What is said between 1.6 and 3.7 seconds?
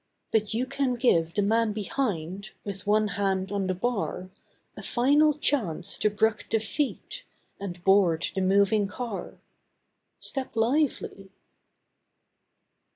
behind, With one hand on